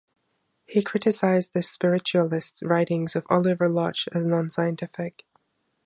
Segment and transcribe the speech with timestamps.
[0.65, 5.25] He criticised the spiritualist writings of Oliver Lodge as non-scientific.